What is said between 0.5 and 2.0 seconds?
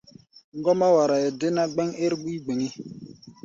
Ŋgɔ́mbá waraʼɛ dé ná, gbɛ́ŋ